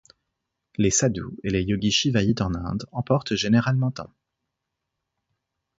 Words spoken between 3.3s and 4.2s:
généralement un.